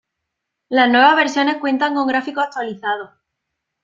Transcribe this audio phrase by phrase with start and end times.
[0.67, 3.11] Las nuevas versiones cuentan con gráficos actualizados.